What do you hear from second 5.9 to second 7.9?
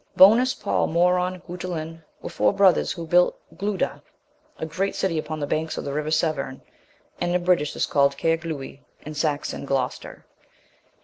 river Severn, and in Birtish is